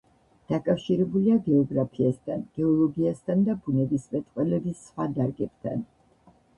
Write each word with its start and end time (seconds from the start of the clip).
დაკავშირებულია 0.51 1.35
გეოგრაფიასთან, 1.49 2.43
გეოლოგიასთან 2.57 3.47
და 3.53 3.59
ბუნებისმეტყველების 3.69 4.85
სხვა 4.91 5.11
დარგებთან. 5.23 5.91